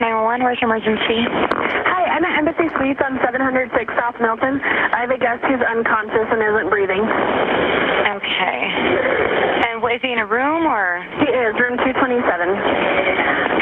[0.00, 1.26] 911, where's your emergency?
[1.26, 4.62] Hi, I'm at Embassy Suites on 706 South Milton.
[4.62, 7.02] I have a guest who's unconscious and isn't breathing.
[7.02, 8.58] Okay.
[9.66, 12.22] And what, is he in a room or He is, room 227.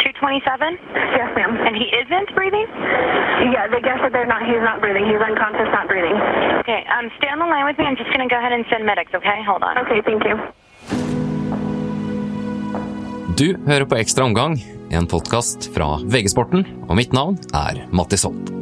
[0.04, 0.77] 227?
[1.16, 1.56] Yes, ma'am.
[1.56, 2.68] And he isn't breathing?
[3.52, 5.09] Yeah, the guest that they're not, he's not breathing.
[5.09, 6.16] He's unconscious, not breathing.
[6.60, 7.88] Okay, um, stay on the line with me.
[7.88, 9.41] I'm just going to go ahead and send medics, okay?
[9.48, 9.78] Hold on.
[9.88, 10.37] Okay, thank you.
[13.37, 14.56] Du hører på Ekstra omgang,
[14.90, 18.52] en podkast fra VG-sporten, og mitt navn er Mattis Holt.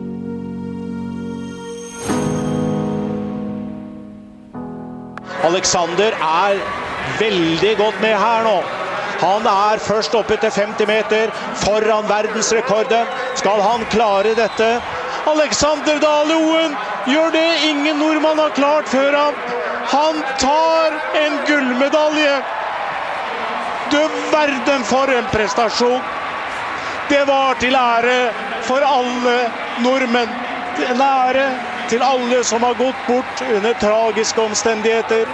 [5.44, 6.60] Alexander er
[7.20, 8.56] veldig godt med her nå.
[9.20, 13.06] Han er først oppe til 50 meter, foran verdensrekorden.
[13.38, 14.70] Skal han klare dette?
[15.28, 16.74] Alexander Dale Oen
[17.08, 19.38] gjør det ingen nordmann har klart før ham.
[19.92, 22.36] Han tar en gullmedalje.
[23.92, 24.00] Du
[24.32, 26.13] verden for en prestasjon!
[27.08, 28.32] Det var til ære
[28.64, 29.36] for alle
[29.84, 30.30] nordmenn.
[30.90, 31.46] En ære
[31.88, 35.26] til alle som har gått bort under tragiske omstendigheter.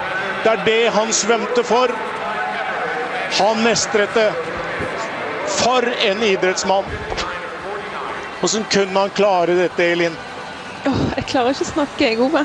[0.43, 1.93] Det er det han svømte for.
[3.39, 4.29] Han mestret det.
[5.51, 6.87] For en idrettsmann!
[8.41, 10.15] Hvordan kunne han klare dette, Elin?
[10.89, 12.41] Oh, jeg klarer ikke å snakke, jeg, Ove.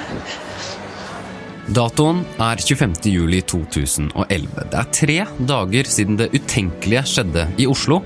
[1.67, 3.09] Datoen er 25.
[3.11, 4.67] juli 2011.
[4.71, 5.17] Det er tre
[5.49, 8.03] dager siden det utenkelige skjedde i Oslo,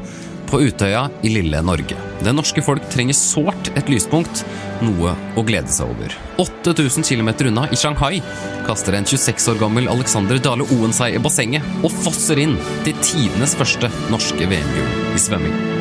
[0.51, 1.97] på Utøya i lille Norge.
[2.21, 4.45] Det norske folk trenger sårt et lyspunkt,
[4.85, 6.15] noe å glede seg over.
[6.43, 8.21] 8000 km unna, i Shanghai,
[8.69, 12.99] kaster en 26 år gammel Alexander Dale Oen seg i bassenget og fosser inn til
[13.05, 15.80] tidenes første norske VM-gull i svømming.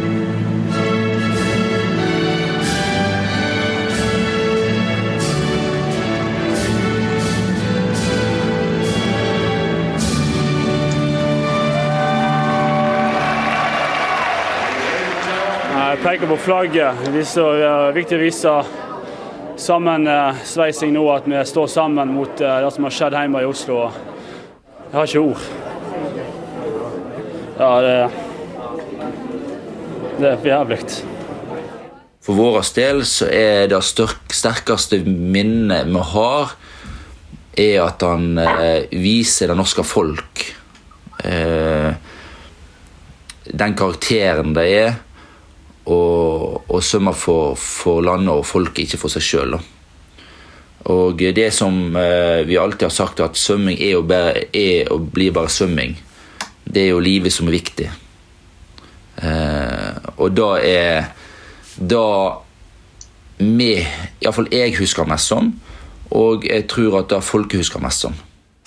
[16.04, 16.96] Peker på flagget.
[17.14, 18.54] Det er viktig å vise
[19.60, 23.80] sammensveising nå, at vi står sammen mot eh, det som har skjedd hjemme i Oslo.
[24.90, 25.44] Jeg har ikke ord.
[27.60, 27.96] Ja, det,
[30.22, 30.80] det er jævlig.
[32.24, 36.56] For vår del så er det sterkeste minnet vi har,
[37.60, 40.46] er at han eh, viser det norske folk
[41.28, 41.92] eh,
[43.50, 44.98] den karakteren det er,
[45.90, 49.58] og, og svømme for, for landet og folket, ikke for seg sjøl.
[50.90, 55.34] Og det som eh, vi alltid har sagt, at svømming er, bare, er og blir
[55.36, 55.98] bare svømming.
[56.64, 57.90] Det er jo livet som er viktig.
[59.20, 61.10] Eh, og da er
[61.80, 62.06] da
[63.40, 63.74] vi,
[64.20, 65.54] iallfall jeg husker mest som,
[66.12, 68.16] og jeg tror at da folket husker mest som.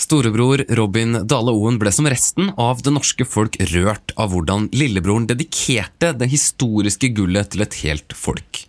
[0.03, 5.29] Storebror Robin Dale Oen ble som resten av det norske folk rørt av hvordan lillebroren
[5.31, 8.65] dedikerte det historiske gullet til et helt folk.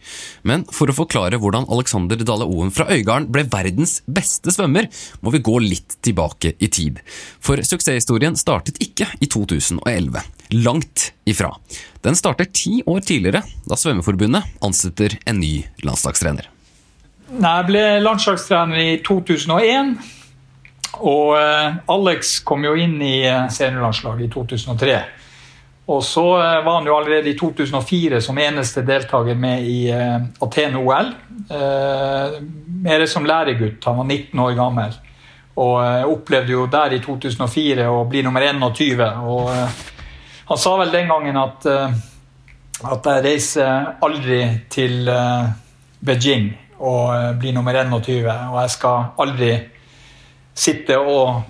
[0.46, 4.92] Men for å forklare hvordan Alexander Dale Oen fra Øygarden ble verdens beste svømmer,
[5.26, 7.02] må vi gå litt tilbake i tid.
[7.42, 10.22] For suksesshistorien startet ikke i 2011.
[10.62, 11.56] Langt ifra.
[12.06, 16.46] Den starter ti år tidligere, da Svømmeforbundet ansetter en ny landslagstrener.
[17.34, 19.98] Jeg ble landslagstrener i 2001.
[21.02, 24.98] Og eh, Alex kom jo inn i eh, seniorlandslaget i 2003.
[25.90, 31.10] Og så eh, var han jo allerede i 2004 som eneste deltaker med i Aten-OL.
[31.50, 32.38] Eh,
[32.86, 33.86] mer som læregutt.
[33.86, 35.00] Han var 19 år gammel.
[35.54, 39.04] Og opplevde jo der i 2004 å bli nummer 21.
[39.30, 41.68] Og han sa vel den gangen at,
[42.90, 44.40] at jeg reiser aldri
[44.74, 45.06] til
[46.02, 46.50] Beijing
[46.82, 49.52] og blir nummer 21, og jeg skal aldri
[50.54, 50.98] sitte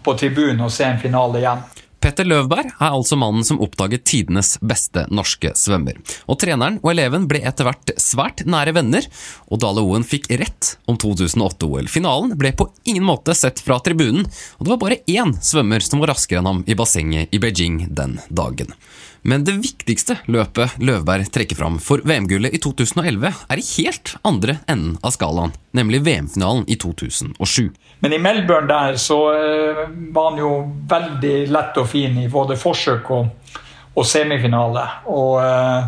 [0.03, 1.63] på tribunen og se en finale igjen.
[2.03, 6.01] Petter Løvberg er altså mannen som oppdaget tidenes beste norske svømmer.
[6.27, 9.07] Og treneren og eleven ble etter hvert svært nære venner,
[9.47, 11.87] og Dale Oen fikk rett om 2008-OL.
[11.87, 14.27] Finalen ble på ingen måte sett fra tribunen,
[14.59, 17.85] og det var bare én svømmer som var raskere enn ham i bassenget i Beijing
[17.87, 18.75] den dagen.
[19.23, 24.57] Men det viktigste løpet Løvberg trekker fram for VM-gullet i 2011, er i helt andre
[24.67, 27.69] enden av skalaen, nemlig VM-finalen i 2007.
[28.03, 29.79] Men i Melbourne der så eh,
[30.11, 30.51] var han jo
[30.91, 33.55] veldig lett og fin i både forsøk og,
[33.95, 34.83] og semifinale.
[35.07, 35.87] Og eh,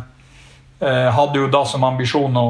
[0.80, 2.48] eh, hadde jo da som ambisjon å,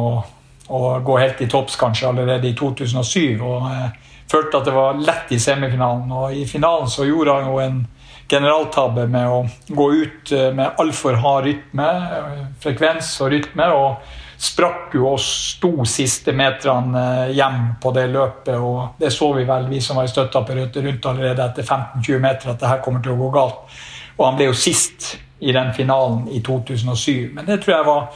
[0.70, 3.42] å gå helt i topps kanskje allerede i 2007.
[3.42, 3.90] Og eh,
[4.30, 6.14] følte at det var lett i semifinalen.
[6.14, 7.84] Og i finalen så gjorde han jo en
[8.30, 11.90] generaltabbe med å gå ut eh, med altfor hard rytme,
[12.20, 13.72] eh, frekvens og rytme.
[13.72, 18.56] og sprakk jo og sto siste meterne eh, hjem på det løpet.
[18.58, 22.52] og Det så vi vel, vi som var i støtteapparatet rundt allerede etter 15-20 meter,
[22.52, 23.78] at det her kommer til å gå galt.
[24.18, 27.32] Og han ble jo sist i den finalen i 2007.
[27.36, 28.08] Men det tror jeg var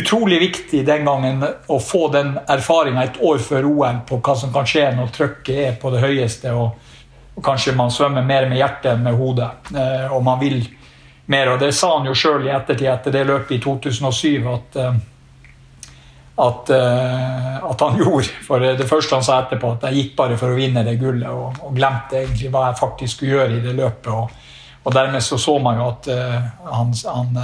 [0.00, 4.52] utrolig viktig den gangen å få den erfaringa et år før OL på hva som
[4.54, 6.78] kan skje når trykket er på det høyeste, og,
[7.40, 9.48] og kanskje man svømmer mer med hjertet enn med hodet.
[9.72, 10.60] Eh, og man vil
[11.32, 11.54] mer.
[11.54, 15.00] Og det sa han jo sjøl i ettertid etter det løpet i 2007 at eh,
[16.40, 18.30] at, uh, at, han gjorde.
[18.46, 21.28] For det første han sa etterpå, at jeg gikk bare for å vinne det gullet
[21.28, 24.08] og, og glemte egentlig hva jeg faktisk skulle gjøre i det løpet.
[24.08, 26.08] Og, og dermed så, så man jo at
[26.70, 27.36] han, han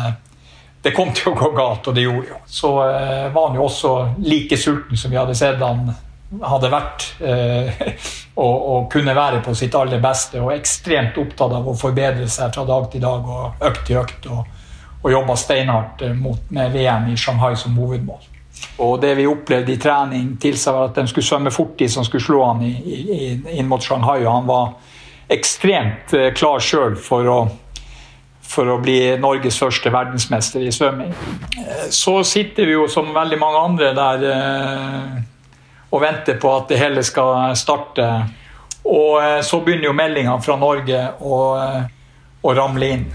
[0.81, 2.41] Det kom til å gå galt, og det gjorde jo.
[2.49, 3.93] Så var han jo også
[4.25, 5.91] like sulten som vi hadde sett han
[6.43, 7.07] hadde vært.
[8.43, 12.55] og, og, kunne være på sitt aller beste, og ekstremt opptatt av å forbedre seg
[12.55, 14.31] fra dag til dag og økt til økt.
[14.31, 14.55] Og,
[15.03, 18.25] og jobba steinhardt mot, med VM i Shanghai som hovedmål.
[18.83, 22.25] Og det vi opplevde i trening, tilsa at de skulle svømme fort de som skulle
[22.25, 24.25] slå han i, i, inn mot Shanghai.
[24.25, 24.75] Og han var
[25.33, 27.49] ekstremt eh, klar sjøl for
[28.47, 31.11] for å bli Norges første verdensmester i svømming.
[31.59, 35.17] Eh, så sitter vi jo som veldig mange andre der eh,
[35.97, 38.09] og venter på at det hele skal starte.
[38.87, 41.39] Og så begynner jo meldingene fra Norge å,
[42.45, 43.09] å ramle inn.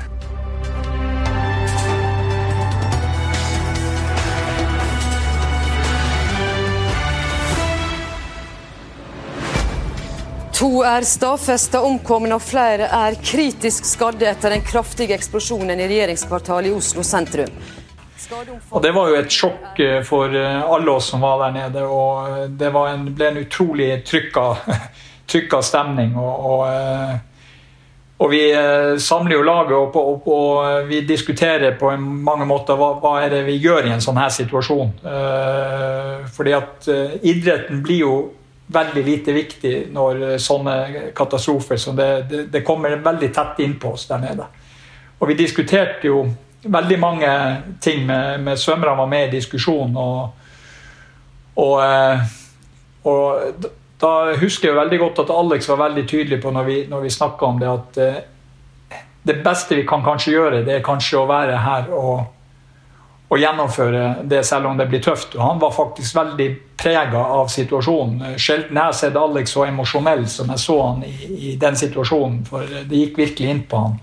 [10.61, 16.69] To er stadfesta omkomne og flere er kritisk skadde etter den kraftige eksplosjonen i regjeringskvartalet
[16.69, 17.49] i Oslo sentrum.
[18.69, 21.83] Og Det var jo et sjokk eh, for eh, alle oss som var der nede.
[21.83, 24.45] og eh, Det en, ble en utrolig trykka,
[25.31, 26.15] trykka stemning.
[26.15, 27.27] og, og
[28.21, 28.51] og vi
[29.01, 33.39] samler jo laget opp, og, og, vi diskuterer på mange måter hva, hva, er det
[33.47, 34.91] vi gjør i en sånn her situasjon.
[36.29, 36.85] fordi at
[37.25, 38.11] idretten blir jo
[38.67, 40.75] veldig lite viktig når sånne
[41.17, 44.45] katastrofer så det, det, det, kommer veldig tett innpå oss der nede.
[45.17, 46.21] Og vi diskuterte jo
[46.63, 47.29] veldig mange
[47.81, 49.97] ting med, med svømmerne var med i diskusjonen.
[49.97, 50.29] Og,
[51.55, 52.25] og, eh,
[53.03, 53.69] og,
[54.01, 54.11] da
[54.41, 57.45] husker jeg veldig godt at Alex var veldig tydelig på når vi, når vi snakka
[57.45, 61.57] om det, at eh, det beste vi kan kanskje gjøre, det er kanskje å være
[61.61, 62.21] her og
[63.31, 65.37] og gjennomføre det selv om det blir tøft.
[65.37, 66.47] Og han var faktisk veldig
[66.81, 68.35] prega av situasjonen.
[68.35, 72.41] Sjelden jeg har sett Alex så emosjonell som jeg så han i, i, den situasjonen.
[72.49, 73.95] For det gikk virkelig inn på han.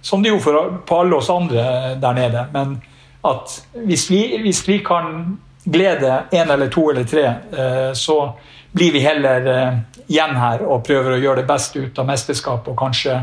[0.00, 2.46] Som det gjorde for, på alle oss andre der nede.
[2.52, 2.78] Men
[3.24, 8.38] at hvis vi, hvis vi kan glede én eller to eller tre, eh, så
[8.72, 12.72] blir vi heller eh, igjen her og prøver å gjøre det beste ut av mesterskapet
[12.72, 13.18] og kanskje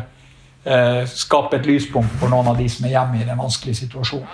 [0.63, 4.30] eh, skape et lyspunkt for noen av de som er hjemme i den vanskelige situasjonen.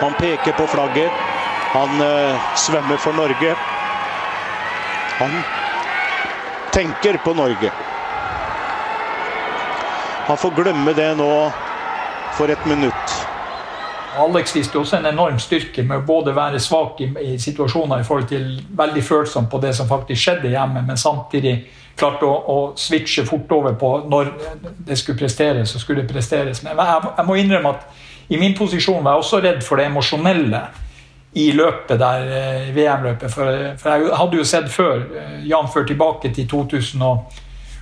[0.00, 1.26] Han peker på flagget.
[1.70, 2.00] Han
[2.58, 3.52] svømmer for Norge.
[5.20, 5.36] Han
[6.74, 7.70] tenker på Norge.
[10.26, 11.30] Han får glemme det nå
[12.36, 13.16] for et minutt.
[14.18, 18.06] Alex viste også en enorm styrke med å både være svak i, i, situasjoner i
[18.06, 21.54] forhold til veldig følsom på det som faktisk skjedde hjemme, men samtidig
[22.00, 24.32] klarte å, å switche fort over på når
[24.86, 26.62] det skulle presteres, så skulle det presteres.
[26.66, 29.88] Men jeg, jeg må innrømme at i min posisjon var jeg også redd for det
[29.90, 30.62] emosjonelle
[31.32, 33.30] i løpet der, eh, VM-løpet.
[33.30, 35.46] For, for, jeg hadde jo sett før, eh,
[35.86, 37.14] tilbake til tilbake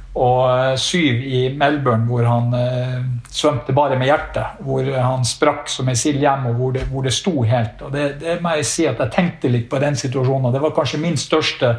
[0.09, 4.59] til 2007 i Melbourne, hvor han eh, svømte bare med hjertet.
[4.65, 7.83] Hvor han sprakk som ei sild hjem, og hvor det, hvor det sto helt.
[7.83, 10.53] Og det, det, må jeg si at jeg tenkte litt på den situasjonen.
[10.53, 11.77] Det var kanskje min største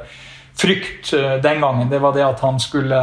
[0.56, 1.90] frykt eh, den gangen.
[1.90, 3.02] Det var det at han skulle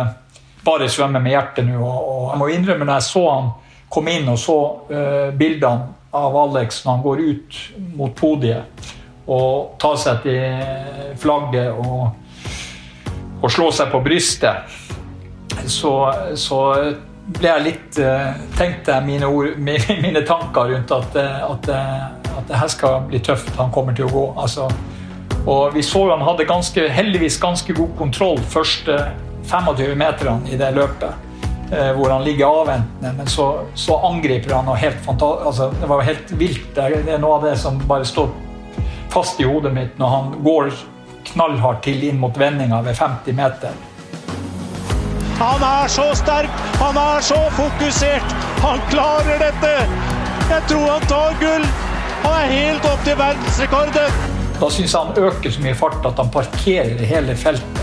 [0.64, 1.78] bare svømme med hjertet nå.
[1.82, 3.52] Og, og jeg må innrømme, når jeg så han
[3.92, 4.58] kom inn og så
[4.90, 7.58] eh, bildene av Alex når han går ut
[7.96, 8.88] mot podiet
[9.26, 12.08] og tar seg til flagget og,
[13.42, 14.76] og slår seg på brystet,
[15.66, 15.92] så,
[16.38, 16.60] så
[17.36, 22.70] ble jeg litt uh, Tenkte jeg mine, mine, tanker rundt at, at, at, det her
[22.70, 23.50] skal bli tøft.
[23.58, 24.26] Han kommer til å gå.
[24.38, 24.68] Altså,
[25.46, 28.98] og vi så han hadde ganske, heldigvis ganske god kontroll første
[29.46, 31.22] 25 meterne i det løpet.
[31.72, 36.02] Eh, hvor han ligger avventende, men så, så angriper han og helt altså, Det var
[36.06, 36.74] helt vilt.
[36.74, 36.84] Det
[37.14, 38.28] er noe av det som bare står
[39.10, 40.70] fast i hodet mitt når han går
[41.32, 43.74] knallhardt til inn mot vendinga ved 50 meter.
[45.36, 48.36] Han er så sterk, han er så fokusert.
[48.62, 49.72] Han klarer dette!
[50.48, 51.66] Jeg tror han tar gull!
[52.22, 54.22] Han er helt opp til verdensrekorden!
[54.56, 57.82] Da syns jeg han øker så mye fart at han parkerer hele feltet.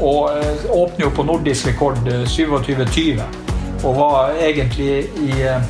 [0.00, 3.36] Og eh, åpner jo på nordisk rekord 27-20 eh,
[3.84, 5.68] og var egentlig i eh,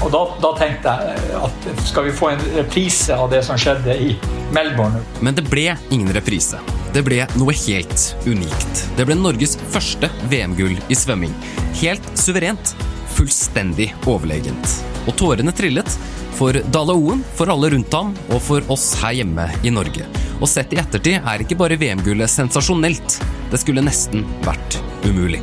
[0.00, 3.96] og da, da, tenkte jeg at skal vi få en reprise av det som skjedde
[4.00, 4.14] i
[4.52, 5.00] Melbourne?
[5.20, 6.60] Men det ble ingen reprise.
[6.90, 8.80] Det ble noe helt unikt.
[8.98, 11.30] Det ble Norges første VM-gull i svømming.
[11.78, 12.72] Helt suverent.
[13.14, 14.72] Fullstendig overlegent.
[15.06, 15.94] Og tårene trillet
[16.38, 20.08] For Dale Oen, for alle rundt ham og for oss her hjemme i Norge.
[20.40, 23.20] Og sett i ettertid er ikke bare VM-gullet sensasjonelt,
[23.52, 25.42] det skulle nesten vært umulig.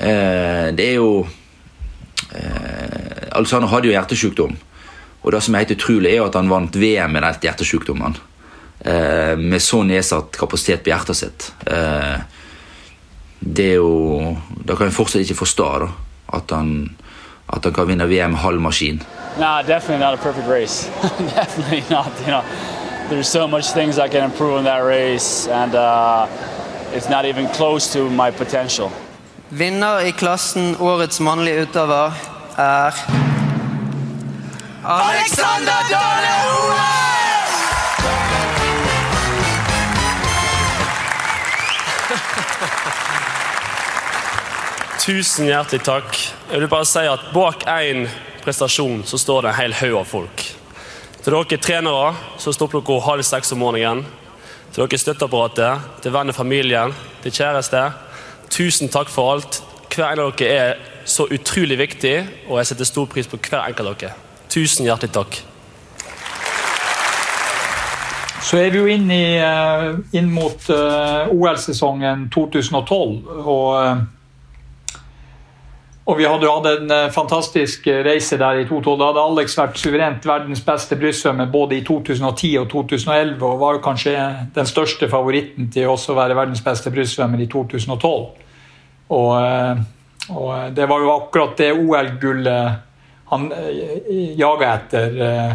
[0.00, 1.22] Eh, det er jo
[2.34, 4.58] eh, han hadde jo hjertesykdom.
[5.22, 8.18] Og det som er helt utrolig, er jo at han vant VM med den hjertesykdommen.
[8.84, 11.52] Eh, med så nedsatt kapasitet på hjertet sitt.
[11.66, 12.18] Eh,
[13.38, 15.88] det er jo Da kan jeg fortsatt ikke forstå da,
[16.38, 16.96] at han,
[17.48, 19.02] at han kan vinne VM halv maskin.
[19.38, 20.90] Nah, definitely not a perfect race.
[21.34, 22.10] definitely not.
[22.20, 22.42] You know,
[23.08, 26.26] there's so much things I can improve in that race, and uh,
[26.94, 28.90] it's not even close to my potential.
[29.48, 32.12] Vinner i klassen Årets mannlige utøver
[32.56, 32.94] er
[34.84, 36.41] Alexander Dale
[45.02, 46.14] Tusen hjertelig takk.
[46.46, 48.04] Jeg vil bare si at Bak én
[48.44, 50.44] prestasjon så står det en hel haug av folk.
[51.24, 54.04] Til dere trenere så står dere halv seks om morgenen.
[54.70, 56.94] Til dere støtteapparatet, til venner og familien,
[57.24, 57.82] til kjæreste.
[58.54, 59.58] Tusen takk for alt.
[59.90, 62.14] Hver en av dere er så utrolig viktig,
[62.46, 64.14] og jeg setter stor pris på hver enkelt av dere.
[64.54, 65.42] Tusen hjertelig takk.
[68.38, 73.22] Så er vi jo inn, i, eh, inn mot eh, OL-sesongen 2012.
[73.42, 74.08] Og, eh,
[76.02, 78.98] og vi hadde jo hatt en eh, fantastisk reise der i 2012.
[78.98, 83.78] Da hadde Alex vært suverent verdens beste brystsvømmer både i 2010 og 2011, og var
[83.78, 84.14] jo kanskje
[84.56, 88.24] den største favoritten til også å være verdens beste brystsvømmer i 2012.
[89.12, 89.84] Og, eh,
[90.34, 92.88] og det var jo akkurat det OL-gullet
[93.32, 95.20] han eh, jaga etter.
[95.28, 95.52] eh,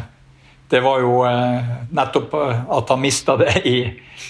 [0.70, 3.80] det var jo eh, nettopp eh, at han mista det i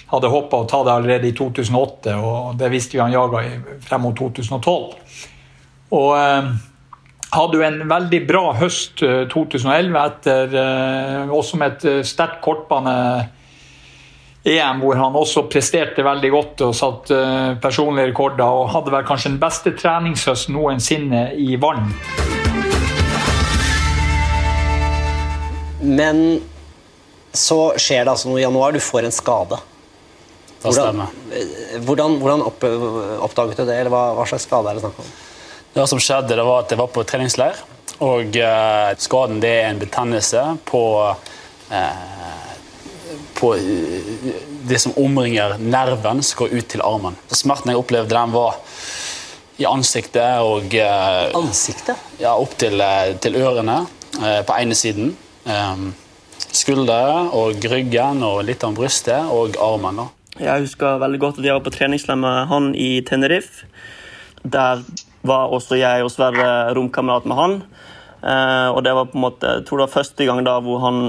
[0.07, 3.41] Hadde håpa å ta det allerede i 2008, og det visste vi han jaga
[3.83, 4.95] frem mot 2012.
[5.95, 6.47] Og eh,
[7.31, 12.41] hadde jo en veldig bra høst eh, 2011 etter eh, også med et eh, sterkt
[12.43, 13.27] kortbane-EM,
[14.83, 19.31] hvor han også presterte veldig godt og satt eh, personlige rekorder, og hadde vel kanskje
[19.33, 21.87] den beste treningshøsten noensinne i vann.
[25.87, 26.41] Men
[27.37, 28.73] så skjer det altså noe i januar.
[28.73, 29.57] Du får en skade.
[30.63, 31.01] Hvordan,
[31.31, 32.63] eh, Hvordan, hvordan opp,
[33.23, 35.09] oppdaget du det, eller hva, hva slags skade er det snakk om?
[35.77, 37.57] Det som skjedde, det var at jeg var på treningsleir,
[38.01, 40.79] og eh, skaden det er en betennelse på,
[41.69, 42.47] eh,
[43.37, 44.07] på eh,
[44.65, 47.19] det som omringer nerven som går ut til armen.
[47.29, 48.57] Så smerten jeg opplevde, den var
[49.61, 52.01] i ansiktet og eh, Ansiktet?
[52.23, 53.83] Ja, opp til, eh, til ørene
[54.17, 55.11] eh, på ene siden.
[55.45, 55.83] Eh,
[56.57, 57.03] skuldre
[57.37, 60.01] og ryggen og litt av brystet og armen.
[60.01, 60.07] da.
[60.41, 63.69] Jeg husker veldig godt at jeg var på treningsleir med han i Tenerife.
[64.41, 64.81] Der
[65.27, 67.55] var også jeg og Sverre romkamerat med han.
[68.21, 70.81] Eh, og det var på en måte, jeg tror det var første gang da hvor
[70.83, 71.01] han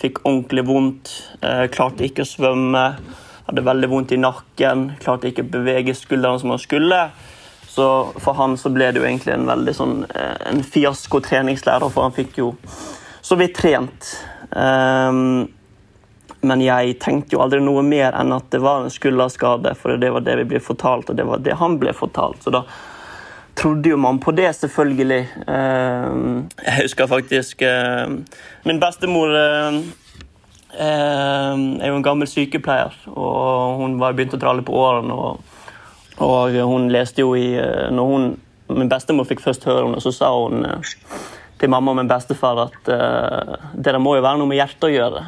[0.00, 1.12] fikk ordentlig vondt.
[1.42, 2.84] Eh, klarte ikke å svømme.
[3.46, 4.90] Hadde veldig vondt i nakken.
[5.02, 7.00] Klarte ikke å bevege skuldrene som han skulle.
[7.76, 7.86] Så
[8.24, 12.06] for han så ble det jo egentlig en veldig sånn eh, en fiasko treningslærer, for
[12.06, 12.54] han fikk jo
[13.26, 14.14] så vidt trent.
[14.48, 15.48] Um,
[16.46, 20.12] men jeg tenkte jo aldri noe mer enn at det var en skulderskade, for det
[20.14, 22.40] var det vi ble fortalt, og det var det han ble fortalt.
[22.44, 22.62] Så da
[23.56, 25.22] trodde jo man på det, selvfølgelig.
[25.48, 28.08] Ehm, Jeg husker faktisk eh,
[28.64, 29.78] Min bestemor eh,
[30.78, 35.14] eh, er jo en gammel sykepleier, og hun var begynt å litt på årene.
[35.14, 35.40] Og,
[36.18, 38.28] og hun leste jo i eh, når hun,
[38.68, 40.94] Min bestemor fikk først høre det, så sa hun eh,
[41.60, 44.92] til mamma og min bestefar at eh, det må jo være noe med hjertet å
[44.92, 45.26] gjøre.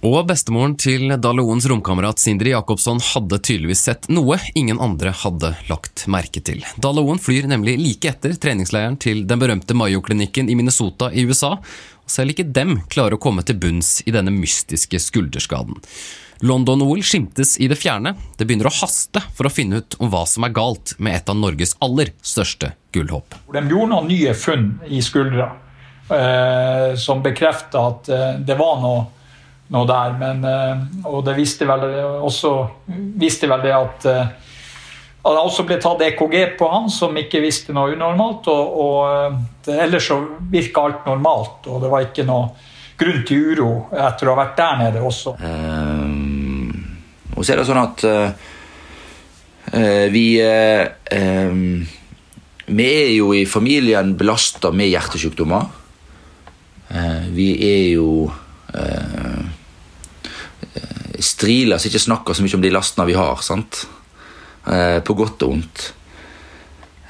[0.00, 6.06] Og bestemoren til Daleoens romkamerat Sindri Jacobsson hadde tydeligvis sett noe ingen andre hadde lagt
[6.08, 6.62] merke til.
[6.80, 12.14] Daleoen flyr nemlig like etter treningsleiren til den berømte Mayo-klinikken i Minnesota i USA, og
[12.16, 15.76] selv ikke dem klarer å komme til bunns i denne mystiske skulderskaden.
[16.48, 18.14] London-OL skimtes i det fjerne.
[18.40, 21.28] Det begynner å haste for å finne ut om hva som er galt med et
[21.28, 23.36] av Norges aller største gullhopp.
[23.52, 25.52] De gjorde noen nye funn i skuldra
[26.08, 29.04] eh, som bekrefta at eh, det var noe,
[29.70, 30.14] noe der.
[30.20, 31.86] Men, eh, og det visste vel
[32.20, 32.54] også
[33.20, 34.38] viste vel det at eh,
[35.20, 38.46] at det også ble tatt EKG på han, som ikke visste noe unormalt.
[38.48, 40.16] Og, og eh, ellers så
[40.52, 42.48] virka alt normalt, og det var ikke noe
[43.00, 45.34] grunn til uro etter å ha vært der nede også.
[45.40, 46.72] Um,
[47.36, 50.84] og så er det sånn at eh, vi uh,
[51.48, 51.86] um,
[52.70, 55.64] Vi er jo i familien belasta med hjertesykdommer.
[56.90, 58.10] Uh, vi er jo
[58.74, 59.29] eh,
[61.22, 63.40] striler som ikke snakker så mye om de lastene vi har.
[63.42, 63.86] sant?
[64.66, 65.92] Eh, på godt og vondt.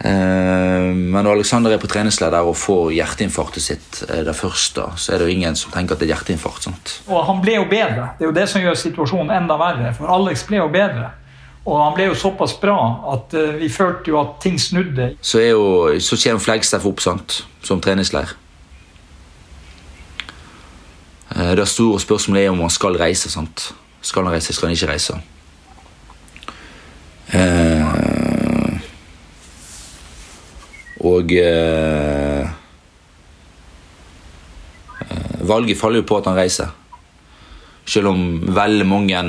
[0.00, 4.86] Eh, Men når Alexander er på treningsleir der og får hjerteinfarktet sitt eh, det første,
[4.96, 6.62] så er det jo ingen som tenker at det er hjerteinfarkt.
[6.68, 6.94] sant?
[7.08, 8.10] Og han ble jo bedre.
[8.18, 9.92] Det er jo det som gjør situasjonen enda verre.
[9.98, 11.10] For Alex ble jo bedre.
[11.66, 12.78] Og han ble jo såpass bra
[13.12, 15.10] at eh, vi følte jo at ting snudde.
[15.20, 17.42] Så, er jo, så kommer Flagstaff opp sant?
[17.62, 18.32] som treningsleir.
[21.36, 23.28] Eh, Det store spørsmålet er om han skal reise.
[23.30, 23.72] sant?
[24.02, 25.16] Skal han reise, skal han ikke reise?
[27.30, 28.80] Eh,
[31.06, 32.48] og eh,
[35.04, 36.72] eh, Valget faller jo på at han reiser.
[37.86, 38.20] Selv om
[38.54, 39.20] veldig mange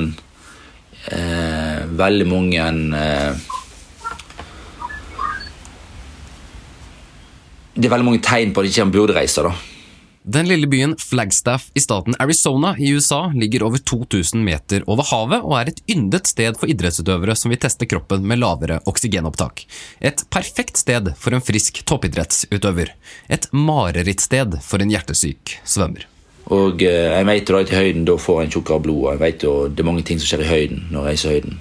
[1.10, 3.32] eh, Veldig mange eh,
[7.74, 9.42] Det er veldig mange tegn på at ikke han burde reise.
[9.42, 9.52] da.
[10.22, 15.42] Den lille byen Flagstaff i staten Arizona i USA ligger over 2000 meter over havet
[15.42, 19.64] og er et yndet sted for idrettsutøvere som vil teste kroppen med lavere oksygenopptak.
[19.98, 22.92] Et perfekt sted for en frisk toppidrettsutøver.
[23.34, 26.06] Et marerittsted for en hjertesyk svømmer.
[26.54, 29.02] Og eh, jeg vet at i høyden da får en tjukkere blod.
[29.02, 31.28] og Jeg vet jo det er mange ting som skjer i høyden når jeg reiser
[31.28, 31.60] i høyden.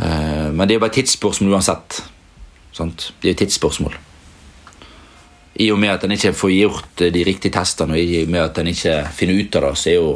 [0.00, 2.00] Eh, men det er jo bare tidsspørsmål uansett.
[2.72, 3.10] Sant?
[3.20, 4.00] Det er jo tidsspørsmål.
[5.54, 8.30] I og med at en ikke får gjort eh, de riktige testene, og i og
[8.30, 10.12] med at en ikke finner ut av det, så er jo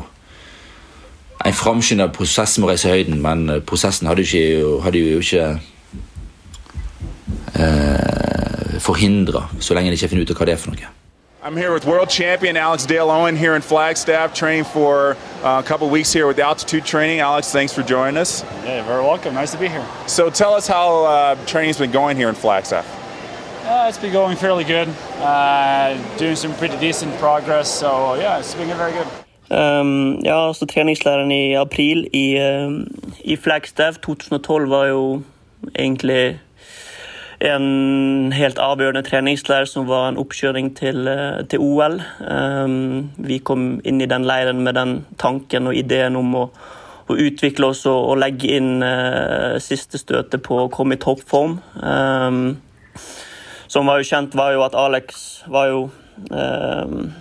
[1.47, 5.03] en framskynda prosess med å reise i høyden, men eh, prosessen hadde jo ikke, hadde
[5.05, 5.49] jo ikke
[7.55, 10.95] eh, forhindra, så lenge en ikke finner ut av hva det er for noe.
[11.41, 15.67] I'm here with world champion Alex Dale Owen here in Flagstaff, training for uh, a
[15.67, 17.21] couple weeks here with altitude training.
[17.21, 18.43] Alex, thanks for joining us.
[18.65, 19.35] Yeah, very welcome.
[19.35, 19.87] Nice to be here.
[20.09, 23.08] So tell us how uh, training's been going here in Flagstaff.
[23.69, 24.89] Uh, it's been going fairly good.
[25.21, 27.69] Uh, doing some pretty decent progress.
[27.69, 29.07] So yeah, it's been very good.
[29.51, 32.87] Um, ja, så treningslæren i april i, um,
[33.25, 35.23] i Flagstaff 2012 var jo
[35.79, 36.41] egentlig
[37.41, 42.01] en helt avgjørende treningsleir som var en oppkjøring til, eh, til OL.
[42.31, 46.47] Um, vi kom inn i den leiren med den tanken og ideen om å,
[47.09, 51.61] å utvikle oss og, og legge inn uh, siste støtet på å komme i toppform.
[51.83, 52.57] Um,
[53.69, 55.89] som var jo kjent, var jo at Alex var jo
[56.31, 57.13] um,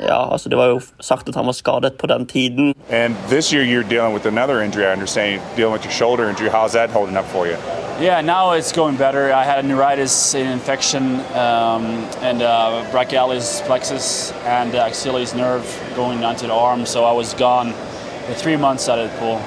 [0.00, 2.74] Ja, altså det var jo sagt at han var skadet på den tiden.
[2.90, 5.34] And this year you're dealing with another injury, I understand.
[5.34, 6.48] You're dealing with your shoulder injury.
[6.48, 7.56] How's that holding up for you?
[8.00, 9.32] Yeah, now it's going better.
[9.32, 11.84] I had a neuritis infection um,
[12.22, 17.72] and uh, brachialis plexus and Achilles nerve going onto the arm, so I was gone
[18.26, 19.40] for three months out of the pool.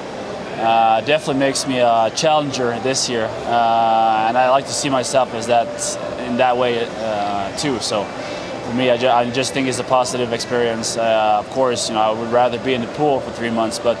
[0.56, 5.34] Uh, definitely makes me a challenger this year, uh, and I like to see myself
[5.34, 5.68] as that
[6.26, 7.78] in that way uh, too.
[7.80, 10.96] So for me, I, ju- I just think it's a positive experience.
[10.96, 13.78] Uh, of course, you know, I would rather be in the pool for three months,
[13.78, 14.00] but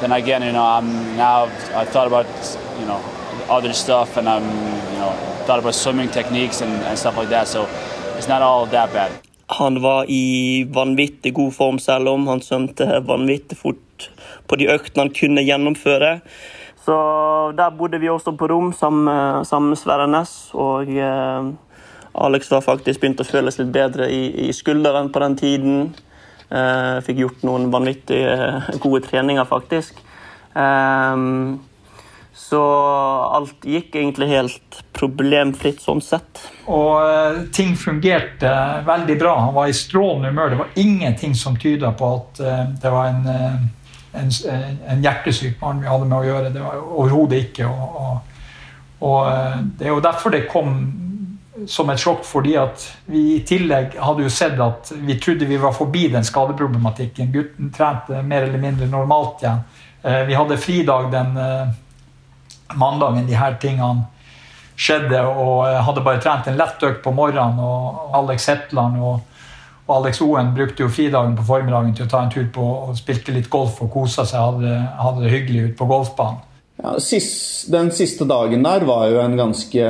[0.00, 2.26] then again, you know, I'm now I thought about
[2.80, 3.00] you know
[3.48, 4.44] other stuff, and I'm
[4.92, 5.12] you know
[5.46, 7.46] thought about swimming techniques and, and stuff like that.
[7.46, 7.68] So
[8.16, 9.12] it's not all that bad.
[9.46, 12.40] Han var i vanvittig god form, selv om han
[13.06, 13.76] vanvittig fort
[14.48, 16.18] på de øktene han kunne gjennomføre.
[16.84, 16.96] Så
[17.56, 20.50] der bodde vi også på rom sammen med, Sverre Næss.
[20.52, 21.52] Og eh,
[22.14, 25.78] Alex var faktisk begynt å føles litt bedre i, i skulderen på den tiden.
[26.52, 30.02] Eh, fikk gjort noen vanvittig eh, gode treninger, faktisk.
[30.52, 31.24] Eh,
[32.34, 32.62] så
[33.32, 36.42] alt gikk egentlig helt problemfritt sånn sett.
[36.66, 38.50] Og eh, ting fungerte
[38.86, 39.34] veldig bra.
[39.46, 40.52] Han var i strålende humør.
[40.52, 43.64] Det var ingenting som tyda på at eh, det var en, eh,
[44.14, 44.30] en,
[44.88, 46.52] en hjertesyk mann vi hadde med å gjøre.
[46.54, 47.66] Det var overhodet ikke.
[47.70, 50.76] Og, og, og det er jo derfor det kom
[51.70, 55.58] som et sjokk, fordi at vi i tillegg hadde jo sett at vi trodde vi
[55.60, 57.30] var forbi den skadeproblematikken.
[57.32, 59.62] Gutten trente mer eller mindre normalt igjen.
[60.02, 61.68] Eh, Vi hadde fridag den eh,
[62.74, 64.06] mandagen de her tingene
[64.76, 67.60] skjedde, og eh, hadde bare trent en lett økt på morgenen.
[67.62, 69.20] Og Alex Hetland og,
[69.84, 72.96] og Alex Oen brukte jo fridagen på formiddagen til å ta en tur på og
[72.96, 74.40] spilte litt golf og kosa seg.
[74.40, 76.40] Hadde, hadde det hyggelig ute på golfbanen.
[76.80, 79.84] Ja, sist, den siste dagen der var jo en ganske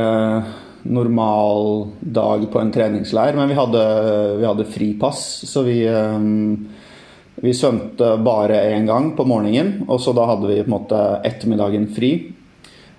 [0.85, 3.85] normal dag på en treningsleir, men vi hadde,
[4.41, 6.19] vi hadde fripass, så vi, eh,
[7.41, 11.01] vi svømte bare én gang på morgenen, og så da hadde vi på en måte
[11.25, 12.13] ettermiddagen fri.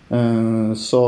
[0.10, 1.02] Eh, Så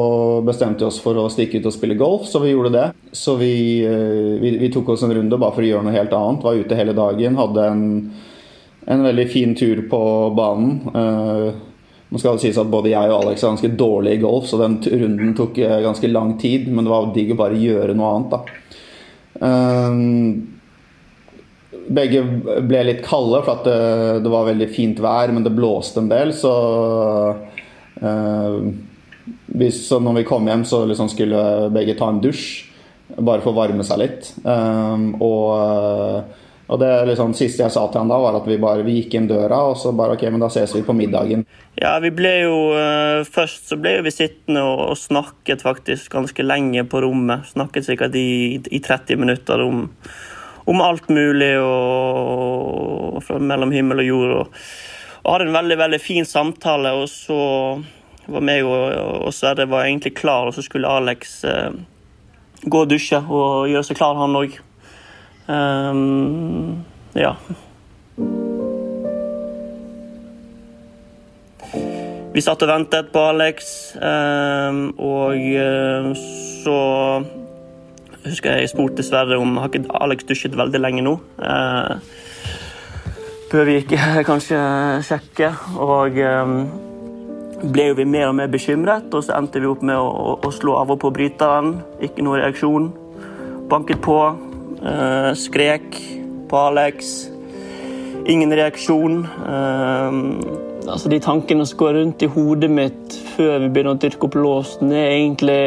[0.46, 2.88] bestemte vi oss for å stikke ut og spille golf, så vi gjorde det.
[3.12, 6.14] Så vi, eh, vi, vi tok oss en runde bare for å gjøre noe helt
[6.18, 6.44] annet.
[6.44, 7.84] Var ute hele dagen, hadde en,
[8.88, 10.02] en veldig fin tur på
[10.38, 10.82] banen.
[10.94, 11.64] Eh,
[12.08, 14.56] Nå skal det sies at både jeg og Alex er ganske dårlige i golf, så
[14.62, 18.12] den runden tok eh, ganske lang tid, men det var digg å bare gjøre noe
[18.16, 18.40] annet, da.
[19.44, 19.92] Eh,
[21.98, 22.22] begge
[22.64, 23.76] ble litt kalde, for det,
[24.24, 26.54] det var veldig fint vær, men det blåste en del, så
[28.00, 28.56] eh,
[29.72, 32.66] så når vi kom hjem, så liksom skulle begge ta en dusj.
[33.08, 34.34] Bare for å varme seg litt.
[34.44, 36.28] Um, og,
[36.68, 39.16] og det liksom, siste jeg sa til han da, var at vi bare vi gikk
[39.16, 41.46] inn døra, og så bare ok, men da ses vi på middagen.
[41.80, 46.84] Ja, vi ble jo eh, Først så ble vi sittende og, snakket faktisk ganske lenge
[46.90, 47.48] på rommet.
[47.54, 49.86] Snakket sikkert i, i 30 minutter om,
[50.68, 54.36] om alt mulig og, og mellom himmel og jord.
[54.42, 54.64] Og,
[55.24, 56.92] og hadde en veldig veldig fin samtale.
[57.00, 57.40] Og så
[58.28, 58.84] var meg og,
[59.28, 61.72] og Sverre var egentlig klar, og så skulle Alex eh,
[62.64, 64.58] gå og dusje og gjøre seg klar, han òg.
[65.48, 66.84] Um,
[67.16, 67.36] ja.
[72.36, 76.12] Vi satt og ventet på Alex, um, og uh,
[76.64, 76.80] så
[78.28, 81.16] husker jeg spurte Sverre om har ikke Alex dusjet veldig lenge nå.
[81.40, 81.96] Uh,
[83.52, 84.60] bør vi ikke kanskje
[85.08, 85.54] sjekke?
[85.80, 86.60] Og um,
[87.62, 90.52] ble vi mer og mer bekymret, og så endte vi opp med å, å, å
[90.54, 91.80] slå av og på bryteren.
[92.04, 92.92] Ikke noe reaksjon.
[93.72, 94.20] Banket på.
[94.78, 95.98] Eh, skrek
[96.50, 97.30] på Alex.
[98.30, 99.24] Ingen reaksjon.
[99.26, 100.20] Eh,
[100.88, 104.38] altså De tankene som går rundt i hodet mitt før vi begynner å dyrke opp
[104.38, 105.62] låsen, er egentlig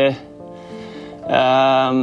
[1.26, 2.00] eh,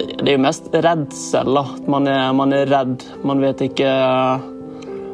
[0.00, 1.54] Det er jo mest redsel.
[1.60, 1.66] da.
[1.86, 3.04] Man er, man er redd.
[3.22, 3.92] Man vet ikke,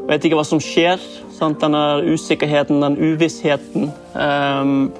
[0.08, 1.02] vet ikke hva som skjer.
[1.40, 1.62] Sant?
[1.62, 3.88] Denne usikkerheten, den uvissheten.
[4.12, 4.92] Um,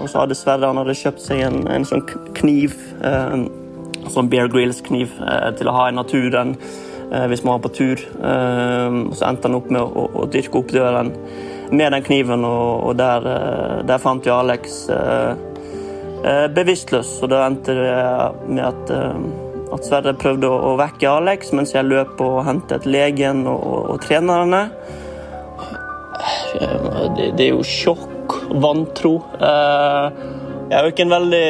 [0.00, 2.06] og så hadde Sverre han hadde kjøpt seg en, en sånn
[2.38, 2.78] kniv.
[3.04, 3.44] Um,
[4.08, 8.04] sånn Bear Grills-kniv uh, til å ha i naturen uh, hvis man var på tur.
[8.24, 11.12] Um, så endte han opp med å, å, dyrke opp døren
[11.72, 13.28] med den kniven, og, og der,
[13.88, 14.80] der, fant vi Alex
[16.56, 17.12] bevisstløs.
[17.20, 17.92] Og da endte det
[18.48, 18.96] med at,
[19.76, 24.04] at Sverre prøvde å, å, vekke Alex mens jeg løp og hentet legen og, og
[24.08, 24.66] trenerne.
[27.16, 29.16] Det, det, er jo sjokk, vantro.
[29.40, 31.46] Jeg er jo ikke en veldig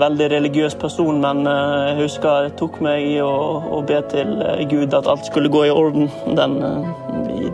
[0.00, 3.32] veldig religiøs person, men eh, jeg husker det tok meg i å,
[3.76, 7.50] å be til eh, Gud at alt skulle gå i orden den, eh,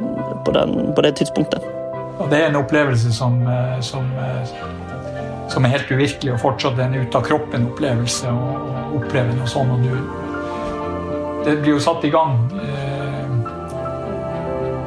[0.47, 1.65] på, den, på, det tidspunktet.
[2.31, 3.43] Det er en opplevelse som,
[3.85, 4.07] som,
[5.53, 8.55] som er helt uvirkelig, og fortsatt en ut av kroppen-opplevelse å
[8.97, 9.75] oppleve noe sånt.
[9.75, 9.93] Og du,
[11.45, 12.96] det blir jo satt i gang eh,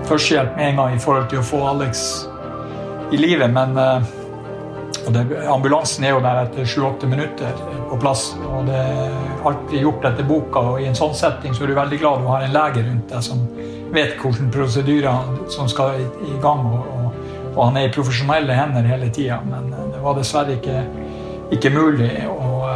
[0.10, 2.06] førstehjelp med en gang i forhold til å få Alex
[3.14, 4.10] i live, men eh,
[5.10, 7.54] det, ambulansen er jo der etter sju-åtte minutter
[7.90, 8.34] på plass.
[8.46, 10.60] og det er alltid gjort etter boka.
[10.60, 13.10] og I en sånn setting så er du veldig glad du har en lege rundt
[13.10, 13.46] deg som
[13.94, 16.66] vet hvilke prosedyrer som skal i, i gang.
[16.70, 17.22] Og, og,
[17.56, 19.40] og, han er i profesjonelle hender hele tida.
[19.46, 20.84] Men eh, det var dessverre ikke,
[21.58, 22.68] ikke mulig å,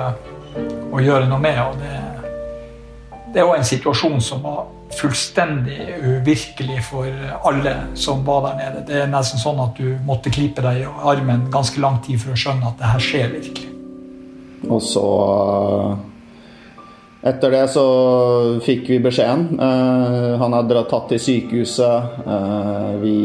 [0.91, 1.61] å, gjøre noe med.
[1.67, 1.93] og det,
[3.33, 7.09] det var en situasjon som var fullstendig uvirkelig for
[7.49, 8.85] alle som var der nede.
[8.87, 12.35] Det er nesten sånn at du måtte klype deg i armen ganske lang tid for
[12.35, 13.69] å skjønne at det her skjer virkelig.
[14.69, 15.07] Og så
[17.23, 17.83] Etter det så
[18.65, 19.53] fikk vi beskjeden.
[19.55, 22.17] Uh, han er tatt til sykehuset.
[22.27, 23.19] Uh, vi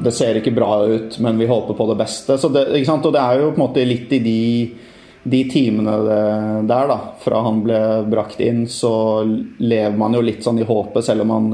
[0.00, 2.38] Det ser ikke bra ut, men vi håper på det beste.
[2.38, 4.44] Det, Og det er jo på en måte litt i de
[5.22, 5.96] de timene
[6.64, 9.20] der, da, fra han ble brakt inn, så
[9.58, 11.50] lever man jo litt sånn i håpet, selv om man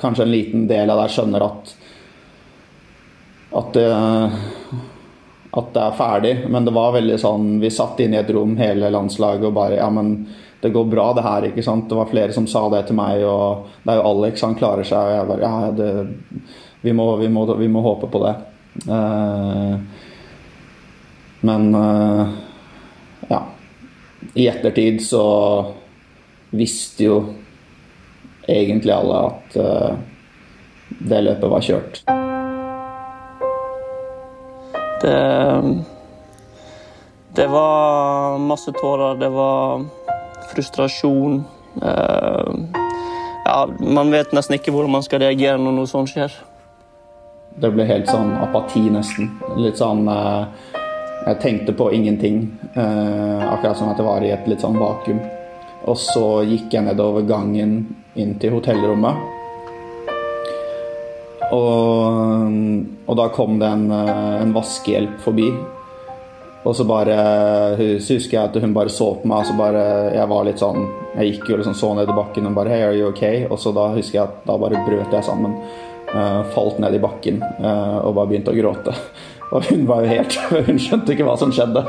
[0.00, 1.74] kanskje en liten del av deg skjønner at
[3.58, 3.88] at det,
[5.56, 6.34] at det er ferdig.
[6.52, 9.80] Men det var veldig sånn Vi satt inne i et rom, hele landslaget, og bare
[9.80, 10.26] Ja, men
[10.60, 11.86] det går bra, det her, ikke sant.
[11.88, 14.86] Det var flere som sa det til meg, og det er jo Alex, han klarer
[14.86, 14.98] seg.
[14.98, 15.90] Og jeg bare Ja, det,
[16.82, 18.34] vi, må, vi, må, vi må håpe på det.
[18.88, 19.78] Uh,
[21.46, 22.47] men ja,
[24.34, 25.24] i ettertid så
[26.50, 27.18] visste jo
[28.48, 29.92] egentlig alle at uh,
[30.88, 32.00] det løpet var kjørt.
[35.02, 35.18] Det,
[37.36, 39.84] det var masse tårer, det var
[40.50, 41.44] frustrasjon.
[41.82, 42.66] Uh,
[43.44, 46.32] ja, man vet nesten ikke hvordan man skal reagere når noe sånt skjer.
[47.58, 49.30] Det ble helt sånn apati, nesten.
[49.58, 50.50] Litt sånn uh,
[51.28, 52.58] jeg tenkte på ingenting.
[52.74, 55.20] Eh, akkurat som at jeg var i et litt sånn vakuum.
[55.88, 57.82] Og så gikk jeg nedover gangen
[58.18, 59.34] inn til hotellrommet.
[61.54, 62.54] Og,
[63.08, 65.48] og da kom det en, eh, en, vaskehjelp forbi.
[66.68, 67.14] Og så bare
[67.76, 69.44] så husker jeg at hun bare så på meg.
[69.44, 72.48] og så bare, Jeg var litt sånn, jeg gikk jo liksom så ned i bakken
[72.50, 73.46] og bare Hey, are you okay?
[73.48, 75.54] Og så da husker jeg at da bare brøt jeg sammen.
[76.08, 78.94] Uh, falt ned i bakken uh, og bare begynte å gråte.
[79.50, 80.36] Og hun var jo helt
[80.68, 81.84] Hun skjønte ikke hva som skjedde,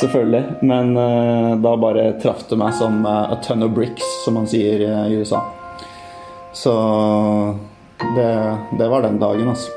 [0.00, 0.42] selvfølgelig.
[0.66, 4.50] Men uh, da bare traff det meg som uh, a ton of bricks, som man
[4.50, 5.42] sier uh, i USA.
[6.54, 6.74] Så
[8.16, 8.28] det,
[8.78, 9.70] det, var den dagen, altså.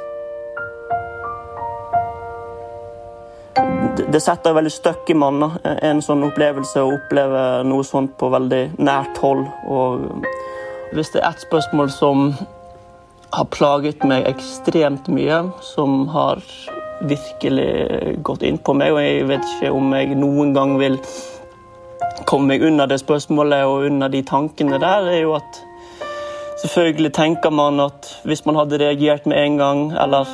[3.97, 5.57] det, setter veldig støkk i mannen.
[5.85, 9.47] En sånn opplevelse å oppleve noe sånt på veldig nært hold.
[9.73, 10.27] Og
[10.93, 12.29] hvis det er ett spørsmål som
[13.33, 16.45] har plaget meg ekstremt mye, som har
[17.01, 20.97] virkelig gått inn på meg, og jeg vet ikke om jeg noen gang vil
[22.27, 25.61] komme meg unna det spørsmålet og unna de tankene der, er jo at
[26.63, 30.27] selvfølgelig tenker man at hvis man hadde reagert med en gang, eller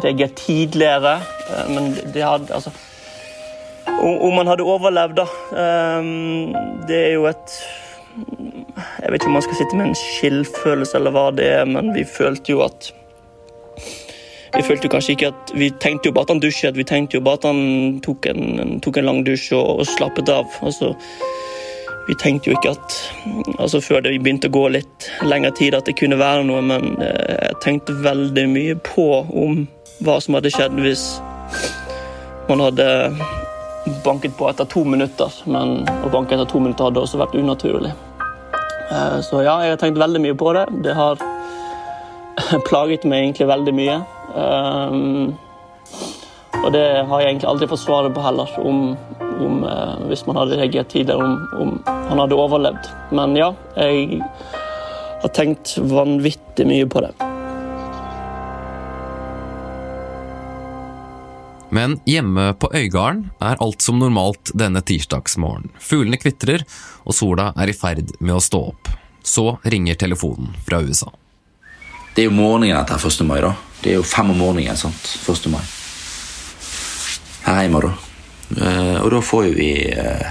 [0.00, 1.18] reagert tidligere
[1.50, 2.70] eh, Men det hadde altså
[4.00, 5.26] Om man hadde overlevd, da.
[5.52, 6.06] eh,
[6.88, 7.56] Det er jo et
[9.02, 11.92] Jeg vet ikke om man skal sitte med en skyldfølelse eller hva det er, men
[11.94, 12.92] vi følte jo at
[14.56, 17.18] vi følte jo kanskje ikke at, vi tenkte jo bare at han dusjet, vi tenkte
[17.18, 20.58] jo bare at han tok en, tok en lang dusj og, og slappet av.
[20.66, 20.92] Altså,
[22.08, 22.96] vi tenkte jo ikke at
[23.60, 26.96] altså før det begynte å gå litt lengre tid at det kunne være noe, men
[26.98, 29.06] eh, jeg tenkte veldig mye på
[29.44, 29.62] om
[30.02, 31.04] hva som hadde skjedd hvis
[32.48, 32.86] man hadde
[34.04, 35.30] banket på etter to minutter.
[35.46, 37.92] Men å banke etter to minutter hadde også vært unaturlig.
[38.90, 40.66] Eh, Så ja, jeg har tenkt veldig mye på det.
[40.82, 41.20] Det har
[42.68, 44.00] plaget meg egentlig veldig mye.
[44.34, 45.38] Um,
[46.60, 48.92] og det har jeg egentlig aldri fått svaret på heller, om,
[49.40, 52.90] om eh, hvis man hadde reagert tidligere, om, om han hadde overlevd.
[53.16, 54.20] Men ja, jeg
[55.22, 57.14] har tenkt vanvittig mye på det.
[61.70, 65.70] Men hjemme på Øygarden er alt som normalt denne tirsdagsmorgenen.
[65.78, 66.66] Fuglene kvitrer,
[67.06, 68.90] og sola er i ferd med å stå opp.
[69.22, 71.12] Så ringer telefonen fra USA.
[72.20, 73.22] Det er jo morgenen etter 1.
[73.24, 73.54] mai, da.
[73.80, 75.06] Det er jo fem om morgenen, sant.
[75.24, 75.46] 1.
[75.48, 75.62] mai.
[77.46, 77.92] Her hjemme, da.
[79.00, 80.26] Og da får jo vi eh,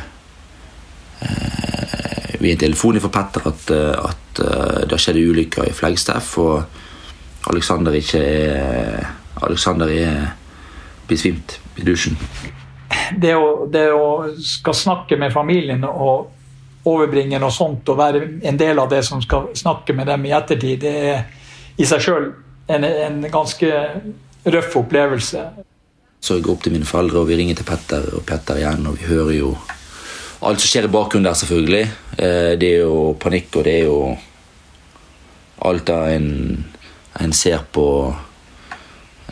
[1.26, 5.74] eh, Vi en telefon fra Petter at, eh, at det har skjedd en ulykke i
[5.74, 9.10] Flagstaff, og Alexander ikke er
[9.50, 10.30] Alexander er
[11.10, 12.22] besvimt i dusjen.
[13.18, 18.62] Det å, det å skal snakke med familien og overbringe noe sånt og være en
[18.62, 21.28] del av det som skal snakke med dem i ettertid, det er
[21.80, 22.30] i seg sjøl
[22.70, 23.72] en, en ganske
[24.46, 25.44] røff opplevelse.
[26.20, 28.88] Så jeg går opp til mine foreldre, og vi ringer til Petter og Petter igjen,
[28.90, 29.54] og vi hører jo
[30.44, 31.86] alt som skjer i bakgrunnen der, selvfølgelig.
[32.18, 34.18] Eh, Det er jo panikk, og det er jo
[35.68, 36.30] alt av en,
[37.20, 37.86] en ser på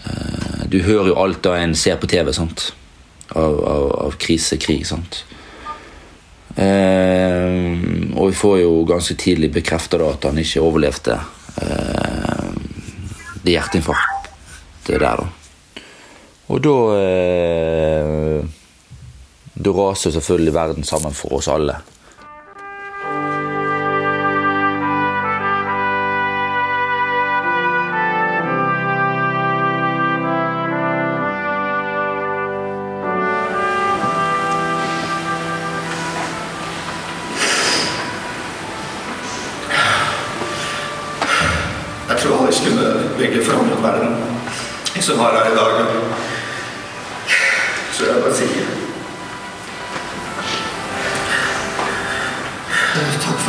[0.04, 2.74] eh, Du hører jo alt av en ser på TV, sant?
[3.36, 5.24] Av, av, av krise, krig, sant?
[6.56, 7.76] Eh,
[8.16, 11.20] og vi får jo ganske tidlig bekrefta at han ikke overlevde
[13.44, 15.28] det hjerteinfarktet der, da.
[16.48, 18.46] Og da eh,
[19.58, 21.80] Da raser selvfølgelig verden sammen for oss alle.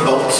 [0.09, 0.33] For alt.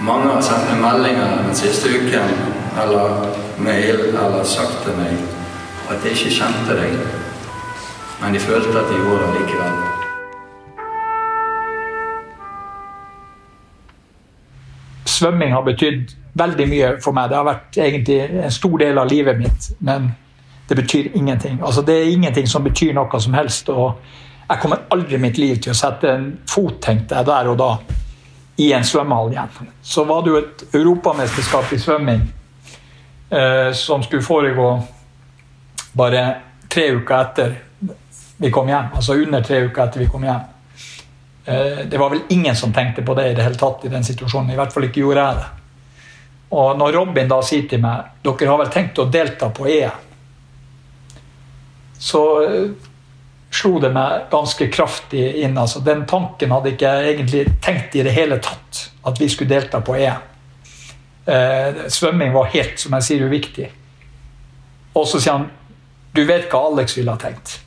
[0.00, 2.34] Mange har sendt meg meldinger den siste uken,
[2.82, 3.28] eller
[3.58, 5.14] mail, eller sagt til meg
[5.90, 6.98] at de ikke kjente deg,
[8.22, 9.87] men de følte at de gjorde det likevel.
[15.18, 17.30] Svømming har betydd veldig mye for meg.
[17.30, 20.12] Det har vært egentlig en stor del av livet mitt, men
[20.68, 21.60] det betyr ingenting.
[21.64, 23.68] Altså, det er ingenting som betyr noe som helst.
[23.68, 23.98] og
[24.48, 27.58] Jeg kommer aldri i mitt liv til å sette en fot, tenkte jeg der og
[27.58, 27.70] da,
[28.58, 29.70] i en svømmehall igjen.
[29.82, 32.22] Så var det jo et europamesterskap i svømming
[33.30, 34.68] eh, som skulle foregå
[35.98, 36.24] bare
[36.68, 37.56] tre uker etter
[38.38, 38.92] vi kom hjem.
[38.94, 40.46] Altså under tre uker etter vi kom hjem.
[41.48, 44.04] Eh, det var vel ingen som tenkte på det i det hele tatt i den
[44.04, 44.50] situasjonen.
[44.52, 45.46] I hvert fall ikke gjorde jeg det.
[46.58, 50.04] Og når Robin da sier til meg dere har vel tenkt å delta på EM,
[51.98, 52.66] så eh,
[53.50, 55.56] slo det meg ganske kraftig inn.
[55.56, 59.54] Altså, den tanken hadde ikke jeg egentlig tenkt i det hele tatt, at vi skulle
[59.54, 60.26] delta på EM.
[61.28, 63.70] Eh, svømming var helt, som jeg sier, uviktig.
[64.92, 65.48] Og så sier han
[66.12, 67.60] du vet hva Alex ville ha tenkt.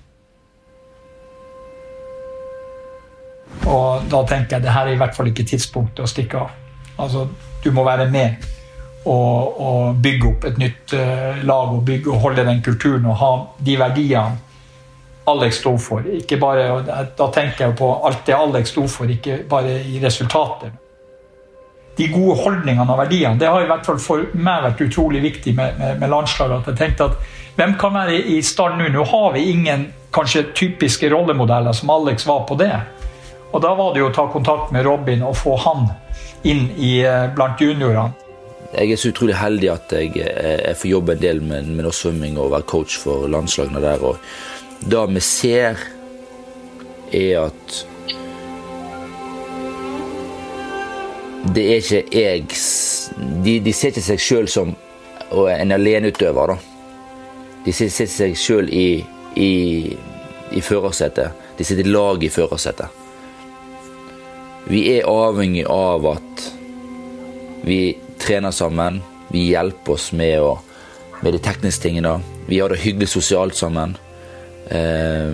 [3.69, 6.55] Og da tenker jeg det her er i hvert fall ikke tidspunktet å stikke av.
[7.01, 7.27] Altså,
[7.63, 8.47] du må være med
[9.05, 13.19] og, og bygge opp et nytt uh, lag og, bygge, og holde den kulturen og
[13.21, 14.49] ha de verdiene
[15.31, 16.05] Alex sto for.
[16.17, 19.99] Ikke bare, og da tenker jeg på alt det Alex sto for, ikke bare i
[20.01, 20.73] resultater.
[21.97, 25.53] De gode holdningene og verdiene det har i hvert fall for meg vært utrolig viktig
[25.57, 26.63] med, med, med landslaget.
[26.63, 28.87] at jeg tenkte at Hvem kan være i stand nå?
[28.93, 32.71] Nå har vi ingen kanskje typiske rollemodeller som Alex var på det.
[33.51, 35.89] Og Da var det jo å ta kontakt med Robin og få han
[36.47, 38.13] inn i, eh, blant juniorene.
[38.71, 41.85] Jeg er så utrolig heldig at jeg, eh, jeg får jobbe en del med, med
[41.91, 43.99] svømming og være coach for landslagene der.
[43.99, 44.17] Og
[44.87, 45.77] det vi ser,
[47.11, 47.85] er at
[51.53, 52.45] det er ikke jeg
[53.43, 54.75] De, de ser ikke seg sjøl som
[55.31, 56.57] en aleneutøver, da.
[57.65, 59.03] De ser seg sjøl i,
[59.35, 59.51] i,
[60.51, 61.31] i førersetet.
[61.57, 63.00] De sitter i lag i førersetet.
[64.69, 66.45] Vi er avhengig av at
[67.65, 69.01] vi trener sammen.
[69.31, 70.57] Vi hjelper oss med, å,
[71.21, 72.19] med de tekniske tingene.
[72.47, 73.95] Vi har det hyggelig sosialt sammen.
[74.71, 75.33] Eh,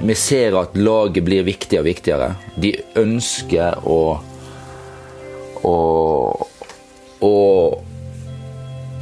[0.00, 2.32] vi ser at laget blir viktigere og viktigere.
[2.56, 4.00] De ønsker å
[5.66, 6.46] å,
[7.20, 7.34] å,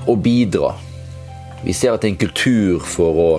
[0.07, 0.75] å bidra.
[1.65, 3.33] Vi ser at det er en kultur for å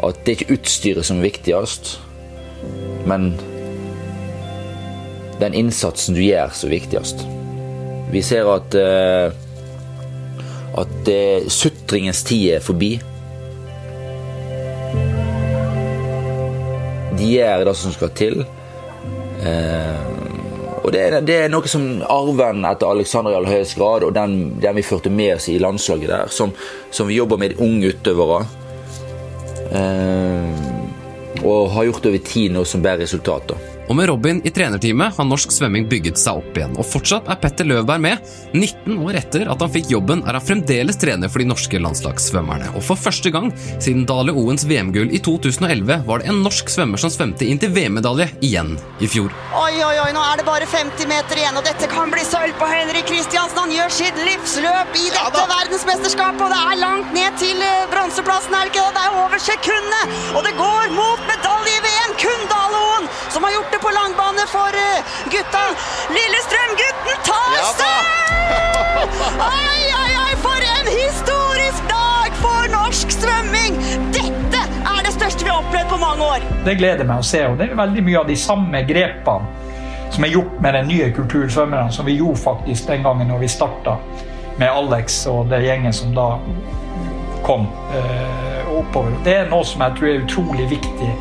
[0.00, 1.90] At det er ikke utstyret som er viktigst,
[3.04, 3.34] men
[5.40, 7.24] den innsatsen du gjør, er viktigst.
[8.10, 9.32] Vi ser at eh,
[10.80, 12.92] at eh, sutringens tid er forbi.
[17.18, 18.44] De gjør det som skal til.
[19.42, 20.06] Eh,
[20.80, 24.14] og det er, det er noe som arven etter Alexander i all høyeste grad, og
[24.16, 26.54] den, den vi førte med oss i landslaget der, som,
[26.90, 28.40] som vi jobber med unge utøvere.
[31.40, 33.69] Og har gjort over tid nå som bærer resultater.
[33.90, 36.76] Og med Robin i trenerteamet har norsk svømming bygget seg opp igjen.
[36.78, 38.28] Og fortsatt er Petter Løvberg med.
[38.54, 42.68] 19 år etter at han fikk jobben, er han fremdeles trener for de norske landslagssvømmerne.
[42.78, 43.48] Og for første gang
[43.82, 47.72] siden Dale Owens VM-gull i 2011 var det en norsk svømmer som svømte inn til
[47.74, 49.34] VM-medalje igjen i fjor.
[49.58, 52.54] Oi, oi, oi, nå er det bare 50 meter igjen, og dette kan bli sølv
[52.62, 53.58] på Henrik Kristiansen.
[53.58, 58.70] Han gjør sitt livsløp i dette verdensmesterskapet, og det er langt ned til bronseplassen, er
[58.70, 58.94] det ikke det?
[59.00, 61.69] Det er over sekundet, og det går mot medalje
[62.10, 65.00] i Kundaloen som har gjort det på langbane for eh,
[65.34, 65.62] gutta.
[66.16, 68.06] Lillestrøm-gutten tar sølv!
[69.46, 73.78] Oi, oi, oi, for en historisk dag for norsk svømming!
[74.16, 76.48] Dette er det største vi har opplevd på mange år.
[76.66, 79.70] Det gleder meg å se, og det er veldig mye av de samme grepene
[80.10, 83.54] som er gjort med den nye kultursvømmerne, som vi gjorde faktisk den gangen når vi
[83.54, 84.00] starta
[84.58, 86.32] med Alex og det gjengen som da
[87.46, 89.14] kom eh, oppover.
[89.24, 91.12] Det er noe som jeg tror er utrolig viktig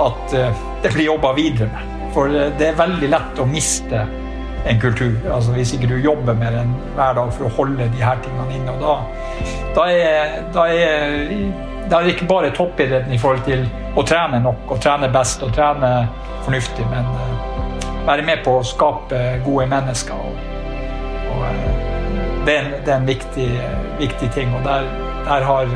[0.00, 1.94] at eh, det blir jobba videre med.
[2.14, 4.04] For eh, det er veldig lett å miste
[4.68, 5.16] en kultur.
[5.32, 8.58] Altså Hvis ikke du jobber med den hver dag for å holde de her tingene
[8.58, 8.74] inne.
[8.74, 8.96] Og da,
[9.76, 11.44] da, er, da, er,
[11.88, 13.66] da er det ikke bare toppidretten i forhold til
[13.98, 15.92] å trene nok og trene best og trene
[16.46, 20.16] fornuftig, men eh, være med på å skape gode mennesker.
[20.16, 20.38] Og,
[21.34, 21.44] og
[22.46, 23.48] det, er en, det er en viktig,
[24.00, 24.54] viktig ting.
[24.56, 24.88] Og der,
[25.28, 25.74] der har,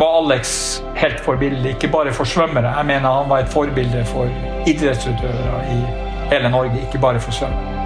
[0.00, 2.70] var Alex helt forbilde, ikke bare for svømmere.
[2.72, 4.30] Jeg mener han var et forbilde for
[4.66, 5.80] idrettsutøvere i
[6.30, 7.76] hele Norge, ikke bare for svømmere.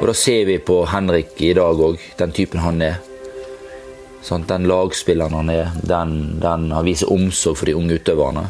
[0.00, 2.96] Og da ser vi på Henrik i dag òg, den typen han er.
[4.24, 8.46] Sånn, Den lagspilleren han er, den, den han viser omsorg for de unge utøverne.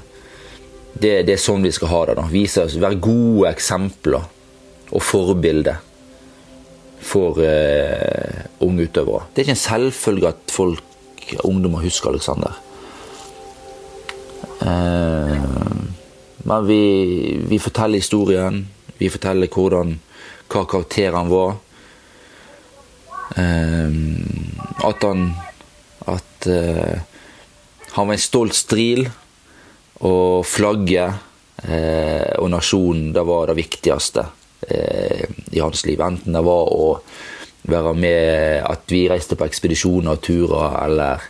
[0.95, 2.17] Det, det er sånn vi skal ha det.
[2.23, 2.29] da.
[2.31, 4.31] Vise oss, Være gode eksempler
[4.95, 5.75] og forbilde
[7.05, 9.29] for eh, unge utøvere.
[9.31, 10.85] Det er ikke en selvfølge at folk,
[11.45, 12.57] ungdommer husker Alexander.
[14.65, 15.35] Eh,
[16.45, 16.81] men vi,
[17.49, 18.63] vi forteller historien.
[18.99, 19.99] Vi forteller hvordan,
[20.53, 21.59] hva karakter han var.
[23.41, 24.01] Eh,
[24.85, 25.33] at han
[26.05, 27.01] At eh,
[27.95, 29.07] han var en stolt stril.
[30.05, 31.15] Og flagget
[31.65, 34.27] eh, og nasjonen, det var det viktigste
[34.69, 36.01] i hans liv.
[36.01, 36.89] Enten det var å
[37.69, 41.25] være med at vi reiste på ekspedisjoner og turer, eller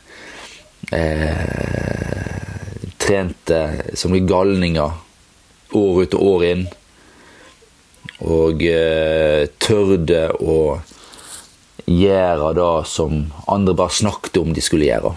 [0.94, 2.24] eh,
[2.98, 3.60] trente
[3.98, 5.00] som galninger
[5.74, 6.66] år ut og år inn.
[8.24, 10.58] Og eh, tørde å
[11.84, 15.14] gjøre det som andre bare snakket om de skulle gjøre.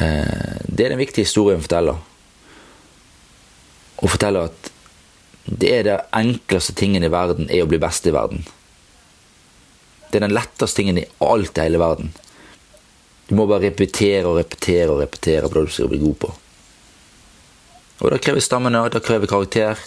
[0.00, 1.96] Eh, det er den viktige historien å fortelle.
[3.96, 4.72] Å fortelle at
[5.46, 8.42] det er det enkleste tingen i verden er å bli best i verden.
[10.10, 12.10] Det er den letteste tingen i alt i hele verden.
[13.26, 16.32] Du må bare repetere og repetere og repetere det du skal bli god på.
[18.02, 19.78] Og det krever stamina, det krever karakter.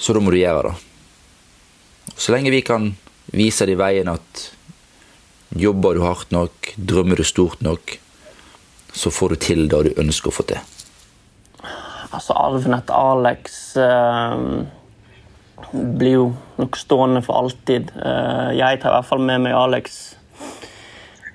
[0.00, 0.76] Så da må du gjøre det.
[2.16, 2.92] Så lenge vi kan
[3.34, 4.46] vise de veien at
[5.58, 7.98] jobber du hardt nok, drømmer du stort nok,
[8.94, 10.79] så får du til det du ønsker å få til.
[12.10, 14.38] Altså, arven etter Alex eh,
[15.70, 16.24] blir jo
[16.58, 17.92] nok stående for alltid.
[17.94, 20.00] Eh, jeg tar i hvert fall med meg Alex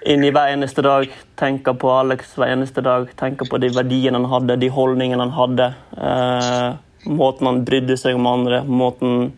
[0.05, 1.07] inn i hver eneste dag.
[1.39, 3.07] Tenker på Alex hver eneste dag.
[3.17, 5.69] Tenker på de verdiene han hadde, de holdningene han hadde.
[5.95, 6.67] Eh,
[7.15, 8.63] måten han brydde seg om andre.
[8.67, 9.31] måten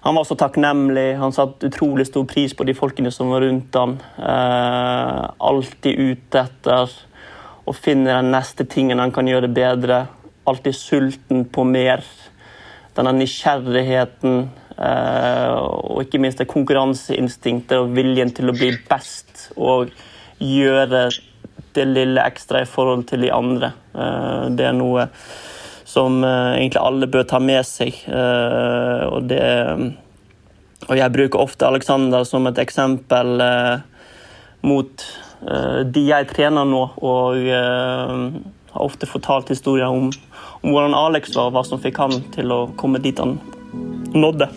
[0.00, 1.18] han var så takknemlig.
[1.18, 3.98] Han satte utrolig stor pris på de folkene som var rundt ham.
[4.18, 6.94] Eh, alltid ute etter
[7.68, 10.06] å finne den neste tingen han kan gjøre bedre
[10.48, 12.04] alltid sulten på mer.
[12.96, 14.38] Denne nysgjerrigheten
[14.78, 19.92] eh, og ikke minst det konkurranseinstinktet og viljen til å bli best og
[20.42, 21.08] gjøre
[21.76, 23.72] det lille ekstra i forhold til de andre.
[23.94, 25.08] Eh, det er noe
[25.88, 28.02] som eh, egentlig alle bør ta med seg.
[28.08, 29.44] Og, det,
[30.88, 33.40] og jeg bruker ofte Alexander som et eksempel
[34.66, 36.80] mot de jeg trener nå.
[36.98, 37.36] og
[38.78, 40.10] har ofte fortalt historier om,
[40.62, 43.38] om hvordan Alex var, og hva som fikk han til å komme dit han
[44.14, 44.50] nådde.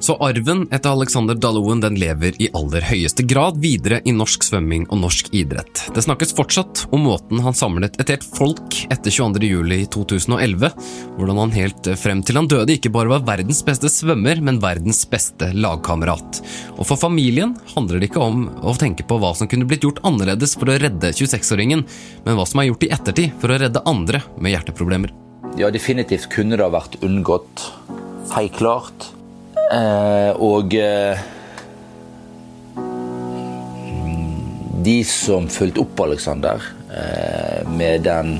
[0.00, 4.84] Så arven etter Alexander Dalloen den lever i aller høyeste grad videre i norsk svømming
[4.92, 5.82] og norsk idrett.
[5.94, 10.70] Det snakkes fortsatt om måten han samlet et helt folk etter 22.07.2011,
[11.18, 15.02] hvordan han helt frem til han døde ikke bare var verdens beste svømmer, men verdens
[15.10, 16.42] beste lagkamerat.
[16.78, 20.04] Og for familien handler det ikke om å tenke på hva som kunne blitt gjort
[20.06, 21.88] annerledes for å redde 26-åringen,
[22.22, 25.27] men hva som er gjort i ettertid for å redde andre med hjerteproblemer.
[25.56, 27.64] Ja, definitivt kunne det ha vært unngått.
[28.34, 29.08] Helt klart.
[29.72, 31.18] Eh, og eh,
[34.88, 38.30] De som fulgte opp Alexander eh, med den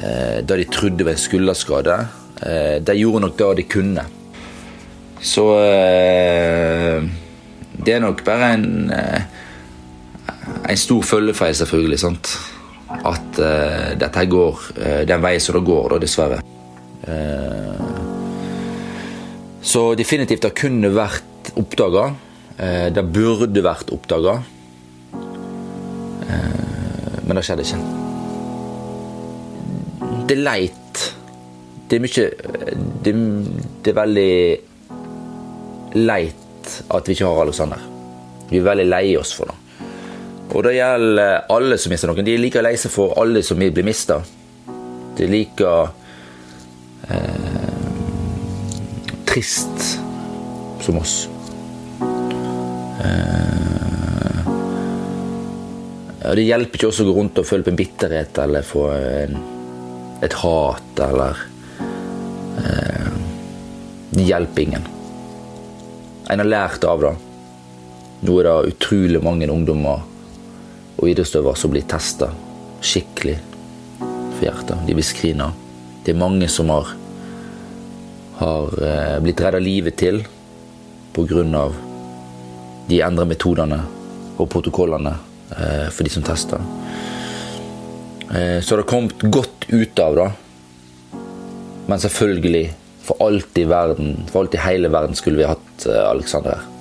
[0.00, 1.98] eh, Da de trodde var en skulderskade,
[2.42, 4.06] eh, de gjorde nok det de kunne.
[5.22, 7.06] Så eh,
[7.76, 8.68] Det er nok bare en
[10.66, 11.98] en stor følgefeil, selvfølgelig.
[11.98, 12.30] sant?
[12.86, 13.38] At
[13.98, 14.60] dette går
[15.08, 16.38] den veien som det går, da, dessverre.
[19.66, 22.04] Så definitivt det kunne vært oppdaga.
[22.94, 24.36] Det burde vært oppdaga.
[27.26, 27.82] Men det skjedde ikke.
[30.26, 31.02] Det er leit.
[31.86, 32.24] Det er mye
[33.06, 33.12] Det,
[33.82, 34.32] det er veldig
[35.96, 37.80] leit at vi ikke har Alexander.
[38.50, 39.56] Vi er veldig lei oss for det.
[40.54, 42.24] Og det gjelder alle som mister noen.
[42.26, 44.20] De er like lei seg for alle som blir mista.
[45.16, 45.72] De er like
[47.10, 47.56] eh,
[49.26, 49.98] trist
[50.84, 51.16] som oss.
[53.02, 53.56] Eh,
[56.36, 59.38] det hjelper ikke også å gå rundt og føle på en bitterhet eller få en,
[60.24, 61.46] et hat eller
[62.62, 63.14] eh,
[64.16, 64.84] Det hjelper ingen.
[66.30, 67.14] En har lært av det.
[68.26, 70.15] Nå er det utrolig mange ungdommer
[70.96, 72.30] og idrettsutøvere som blir testa
[72.84, 73.36] skikkelig
[73.98, 74.86] for hjertet.
[74.86, 75.50] De blir screena.
[76.04, 76.94] Det er mange som har
[78.36, 80.22] har eh, blitt redda livet til
[81.16, 81.68] pga.
[82.86, 83.78] de endra metodene
[84.36, 85.14] og protokollene
[85.56, 86.60] eh, for de som tester.
[88.28, 90.30] Eh, så det har kommet godt ut av det.
[91.86, 92.66] Men selvfølgelig,
[93.02, 96.75] for alt i verden, for alt i hele verden skulle vi hatt Alexander her.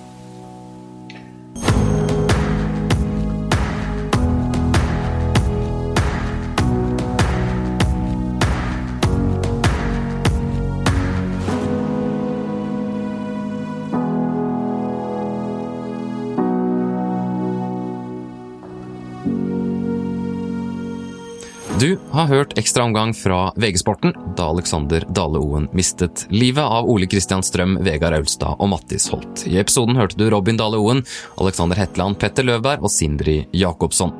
[22.15, 27.77] Har hørt ekstraomgang fra VG-sporten da Alexander Dale Oen mistet livet av Ole Kristian Strøm,
[27.83, 29.43] Vegard Aulstad og Mattis Holt.
[29.49, 31.03] I episoden hørte du Robin Dale Oen,
[31.41, 34.13] Alexander Hetland, Petter Løvberg og Sindri Jacobsson.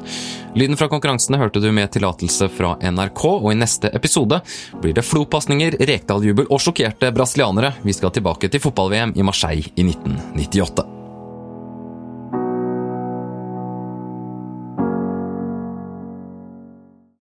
[0.55, 4.41] Lyden fra konkurransene hørte du med tillatelse fra NRK, og i neste episode
[4.83, 7.75] blir det flopasninger, Rekdal-jubel og sjokkerte brasilianere.
[7.85, 11.04] Vi skal tilbake til fotball-VM i Marseille i 1998.